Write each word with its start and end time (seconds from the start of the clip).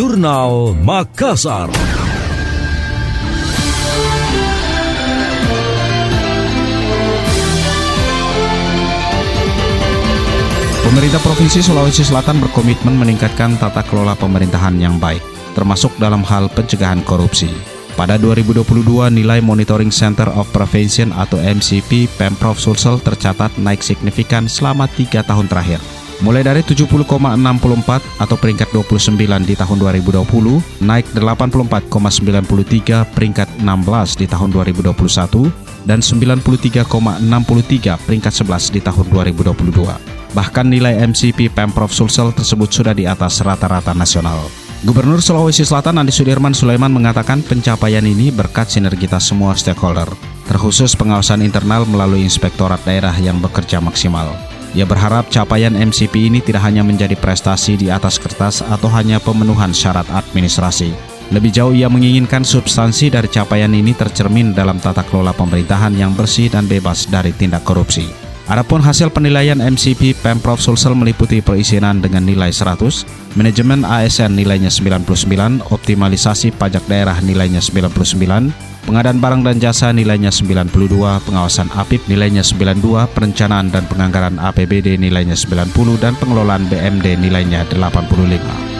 Jurnal 0.00 0.80
Makassar. 0.80 1.68
Pemerintah 10.80 11.20
Provinsi 11.20 11.60
Sulawesi 11.60 12.00
Selatan 12.00 12.40
berkomitmen 12.40 12.96
meningkatkan 12.96 13.60
tata 13.60 13.84
kelola 13.84 14.16
pemerintahan 14.16 14.80
yang 14.80 14.96
baik, 14.96 15.20
termasuk 15.52 15.92
dalam 16.00 16.24
hal 16.24 16.48
pencegahan 16.48 17.04
korupsi. 17.04 17.52
Pada 17.92 18.16
2022, 18.16 19.12
nilai 19.12 19.44
Monitoring 19.44 19.92
Center 19.92 20.32
of 20.32 20.48
Prevention 20.48 21.12
atau 21.12 21.36
MCP 21.36 22.08
Pemprov 22.16 22.56
Sulsel 22.56 23.04
tercatat 23.04 23.52
naik 23.60 23.84
signifikan 23.84 24.48
selama 24.48 24.88
tiga 24.96 25.20
tahun 25.20 25.44
terakhir. 25.44 25.99
Mulai 26.20 26.44
dari 26.44 26.60
70,64 26.60 28.20
atau 28.20 28.36
peringkat 28.36 28.68
29 28.76 29.16
di 29.48 29.56
tahun 29.56 29.76
2020, 29.80 30.84
naik 30.84 31.16
84,93 31.16 33.08
peringkat 33.16 33.48
16 33.64 34.20
di 34.20 34.26
tahun 34.28 34.52
2021, 34.52 35.48
dan 35.88 36.04
93,63 36.04 36.84
peringkat 38.04 38.32
11 38.36 38.68
di 38.68 38.80
tahun 38.84 39.06
2022. 39.08 40.36
Bahkan 40.36 40.66
nilai 40.68 41.00
MCP 41.08 41.48
Pemprov 41.56 41.88
Sulsel 41.88 42.36
tersebut 42.36 42.68
sudah 42.68 42.92
di 42.92 43.08
atas 43.08 43.40
rata-rata 43.40 43.96
nasional. 43.96 44.44
Gubernur 44.84 45.24
Sulawesi 45.24 45.64
Selatan 45.64 46.00
Andi 46.00 46.12
Sudirman 46.12 46.52
Sulaiman 46.52 46.92
mengatakan 46.92 47.44
pencapaian 47.44 48.04
ini 48.04 48.28
berkat 48.28 48.68
sinergitas 48.68 49.28
semua 49.28 49.56
stakeholder, 49.56 50.08
terkhusus 50.48 50.92
pengawasan 50.96 51.44
internal 51.44 51.88
melalui 51.88 52.24
inspektorat 52.24 52.80
daerah 52.84 53.12
yang 53.20 53.40
bekerja 53.40 53.80
maksimal. 53.80 54.49
Ia 54.78 54.86
berharap 54.86 55.26
capaian 55.26 55.74
MCP 55.74 56.30
ini 56.30 56.38
tidak 56.38 56.62
hanya 56.62 56.86
menjadi 56.86 57.18
prestasi 57.18 57.74
di 57.74 57.90
atas 57.90 58.22
kertas 58.22 58.62
atau 58.62 58.86
hanya 58.94 59.18
pemenuhan 59.18 59.74
syarat 59.74 60.06
administrasi. 60.14 60.94
Lebih 61.30 61.50
jauh 61.54 61.74
ia 61.74 61.86
menginginkan 61.86 62.42
substansi 62.42 63.10
dari 63.10 63.30
capaian 63.30 63.70
ini 63.70 63.94
tercermin 63.94 64.50
dalam 64.50 64.82
tata 64.82 65.06
kelola 65.06 65.30
pemerintahan 65.30 65.94
yang 65.94 66.14
bersih 66.14 66.50
dan 66.50 66.66
bebas 66.66 67.06
dari 67.06 67.30
tindak 67.34 67.62
korupsi. 67.62 68.06
Adapun 68.50 68.82
hasil 68.82 69.14
penilaian 69.14 69.62
MCP 69.62 70.18
Pemprov 70.26 70.58
Sulsel 70.58 70.98
meliputi 70.98 71.38
perizinan 71.38 72.02
dengan 72.02 72.26
nilai 72.26 72.50
100, 72.50 73.38
manajemen 73.38 73.86
ASN 73.86 74.34
nilainya 74.34 74.74
99, 74.74 75.62
optimalisasi 75.70 76.50
pajak 76.58 76.82
daerah 76.90 77.14
nilainya 77.22 77.62
99, 77.62 78.50
pengadaan 78.84 79.20
barang 79.20 79.42
dan 79.44 79.56
jasa 79.60 79.92
nilainya 79.92 80.32
92, 80.32 80.70
pengawasan 81.26 81.68
APIP 81.74 82.08
nilainya 82.08 82.44
92, 82.44 83.10
perencanaan 83.10 83.68
dan 83.68 83.84
penganggaran 83.88 84.40
APBD 84.40 84.96
nilainya 84.96 85.36
90, 85.36 86.00
dan 86.00 86.16
pengelolaan 86.16 86.68
BMD 86.68 87.20
nilainya 87.20 87.68
85. 87.68 88.70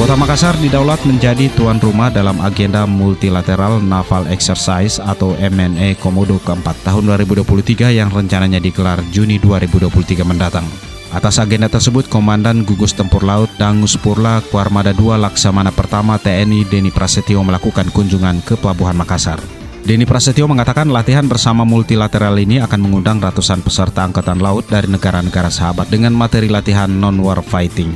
Kota 0.00 0.16
Makassar 0.16 0.56
didaulat 0.56 1.04
menjadi 1.04 1.52
tuan 1.52 1.76
rumah 1.76 2.08
dalam 2.08 2.40
agenda 2.40 2.88
Multilateral 2.88 3.84
Naval 3.84 4.32
Exercise 4.32 4.96
atau 4.96 5.36
MNE 5.36 6.00
Komodo 6.00 6.40
keempat 6.40 6.88
tahun 6.88 7.20
2023 7.20 7.92
yang 7.92 8.08
rencananya 8.08 8.64
digelar 8.64 9.04
Juni 9.12 9.36
2023 9.36 10.24
mendatang. 10.24 10.64
Atas 11.10 11.42
agenda 11.42 11.66
tersebut, 11.66 12.06
Komandan 12.06 12.62
Gugus 12.62 12.94
Tempur 12.94 13.26
Laut 13.26 13.50
Dangus 13.58 13.98
Purla 13.98 14.38
Kuarmada 14.46 14.94
II 14.94 15.18
Laksamana 15.18 15.74
Pertama 15.74 16.22
TNI 16.22 16.62
Deni 16.70 16.94
Prasetyo 16.94 17.42
melakukan 17.42 17.90
kunjungan 17.90 18.38
ke 18.46 18.54
Pelabuhan 18.54 18.94
Makassar. 18.94 19.42
Deni 19.82 20.06
Prasetyo 20.06 20.46
mengatakan 20.46 20.86
latihan 20.86 21.26
bersama 21.26 21.66
multilateral 21.66 22.38
ini 22.38 22.62
akan 22.62 22.78
mengundang 22.78 23.18
ratusan 23.18 23.58
peserta 23.58 24.06
Angkatan 24.06 24.38
Laut 24.38 24.70
dari 24.70 24.86
negara-negara 24.86 25.50
sahabat 25.50 25.90
dengan 25.90 26.14
materi 26.14 26.46
latihan 26.46 26.86
non-war 26.86 27.42
fighting. 27.42 27.90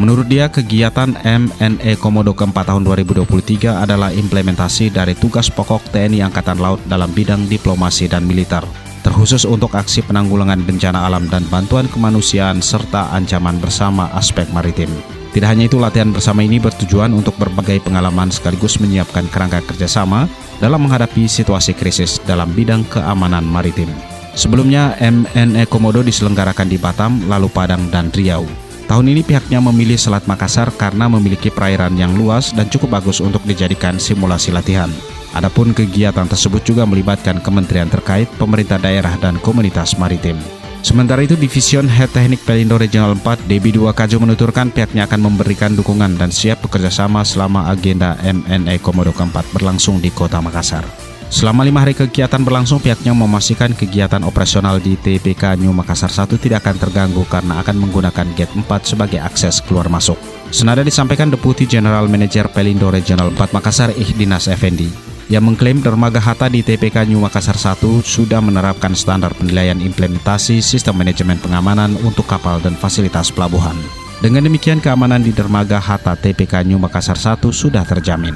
Menurut 0.00 0.24
dia, 0.24 0.48
kegiatan 0.48 1.12
MNE 1.24 2.00
Komodo 2.00 2.32
keempat 2.32 2.72
tahun 2.72 2.88
2023 2.88 3.84
adalah 3.84 4.12
implementasi 4.16 4.92
dari 4.96 5.12
tugas 5.12 5.52
pokok 5.52 5.92
TNI 5.92 6.24
Angkatan 6.24 6.56
Laut 6.56 6.80
dalam 6.88 7.12
bidang 7.12 7.48
diplomasi 7.48 8.08
dan 8.08 8.24
militer, 8.24 8.64
terkhusus 9.06 9.46
untuk 9.46 9.70
aksi 9.78 10.02
penanggulangan 10.02 10.58
bencana 10.66 11.06
alam 11.06 11.30
dan 11.30 11.46
bantuan 11.46 11.86
kemanusiaan 11.86 12.58
serta 12.58 13.14
ancaman 13.14 13.62
bersama 13.62 14.10
aspek 14.18 14.50
maritim. 14.50 14.90
Tidak 15.30 15.46
hanya 15.46 15.70
itu, 15.70 15.78
latihan 15.78 16.10
bersama 16.10 16.42
ini 16.42 16.58
bertujuan 16.58 17.14
untuk 17.14 17.38
berbagai 17.38 17.86
pengalaman 17.86 18.34
sekaligus 18.34 18.82
menyiapkan 18.82 19.30
kerangka 19.30 19.62
kerjasama 19.62 20.26
dalam 20.58 20.82
menghadapi 20.82 21.30
situasi 21.30 21.76
krisis 21.78 22.18
dalam 22.26 22.50
bidang 22.50 22.82
keamanan 22.90 23.46
maritim. 23.46 23.86
Sebelumnya, 24.34 24.98
MNE 24.98 25.70
Komodo 25.70 26.02
diselenggarakan 26.02 26.66
di 26.66 26.80
Batam, 26.80 27.30
lalu 27.30 27.46
Padang, 27.52 27.86
dan 27.92 28.10
Riau. 28.10 28.48
Tahun 28.86 29.06
ini 29.06 29.22
pihaknya 29.22 29.58
memilih 29.58 29.98
Selat 29.98 30.24
Makassar 30.30 30.70
karena 30.74 31.10
memiliki 31.10 31.50
perairan 31.50 31.94
yang 31.98 32.14
luas 32.14 32.54
dan 32.54 32.70
cukup 32.70 32.98
bagus 32.98 33.18
untuk 33.18 33.42
dijadikan 33.44 33.98
simulasi 33.98 34.54
latihan. 34.54 34.88
Adapun 35.36 35.76
kegiatan 35.76 36.24
tersebut 36.24 36.64
juga 36.64 36.88
melibatkan 36.88 37.44
kementerian 37.44 37.92
terkait, 37.92 38.24
pemerintah 38.40 38.80
daerah, 38.80 39.20
dan 39.20 39.36
komunitas 39.44 40.00
maritim. 40.00 40.40
Sementara 40.80 41.20
itu, 41.20 41.36
Division 41.36 41.84
Head 41.92 42.16
Teknik 42.16 42.40
Pelindo 42.48 42.80
Regional 42.80 43.12
4, 43.20 43.44
Debi 43.44 43.68
2 43.68 43.92
Kajo 43.92 44.16
menuturkan 44.16 44.72
pihaknya 44.72 45.04
akan 45.04 45.28
memberikan 45.28 45.76
dukungan 45.76 46.16
dan 46.16 46.32
siap 46.32 46.64
bekerjasama 46.64 47.20
selama 47.20 47.68
agenda 47.68 48.16
MNE 48.24 48.80
Komodo 48.80 49.12
keempat 49.12 49.44
berlangsung 49.52 50.00
di 50.00 50.08
kota 50.08 50.40
Makassar. 50.40 50.88
Selama 51.26 51.66
lima 51.66 51.84
hari 51.84 51.92
kegiatan 51.92 52.38
berlangsung, 52.40 52.80
pihaknya 52.80 53.12
memastikan 53.12 53.76
kegiatan 53.76 54.22
operasional 54.24 54.80
di 54.80 54.96
TPK 54.96 55.58
New 55.60 55.74
Makassar 55.74 56.08
1 56.08 56.32
tidak 56.38 56.64
akan 56.64 56.80
terganggu 56.80 57.26
karena 57.28 57.60
akan 57.60 57.76
menggunakan 57.76 58.26
gate 58.32 58.54
4 58.56 58.64
sebagai 58.86 59.20
akses 59.20 59.60
keluar 59.60 59.90
masuk. 59.92 60.16
Senada 60.54 60.86
disampaikan 60.86 61.28
Deputi 61.28 61.66
General 61.66 62.06
Manager 62.08 62.48
Pelindo 62.48 62.88
Regional 62.88 63.34
4 63.34 63.52
Makassar 63.52 63.90
Ihdinas 63.98 64.46
Effendi 64.48 65.05
yang 65.26 65.42
mengklaim 65.42 65.82
dermaga 65.82 66.22
Hatta 66.22 66.46
di 66.46 66.62
TPK 66.62 67.10
New 67.10 67.18
Makassar 67.18 67.58
1 67.58 67.82
sudah 68.02 68.38
menerapkan 68.38 68.94
standar 68.94 69.34
penilaian 69.34 69.78
implementasi 69.82 70.62
sistem 70.62 71.02
manajemen 71.02 71.38
pengamanan 71.42 71.98
untuk 72.06 72.30
kapal 72.30 72.62
dan 72.62 72.78
fasilitas 72.78 73.34
pelabuhan. 73.34 73.74
Dengan 74.22 74.46
demikian 74.46 74.78
keamanan 74.78 75.20
di 75.20 75.34
dermaga 75.34 75.82
Hatta 75.82 76.14
TPK 76.16 76.64
New 76.64 76.78
Makassar 76.78 77.18
1 77.18 77.42
sudah 77.50 77.82
terjamin. 77.84 78.34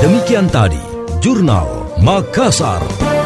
Demikian 0.00 0.48
tadi 0.48 0.80
Jurnal 1.20 1.92
Makassar. 2.00 3.19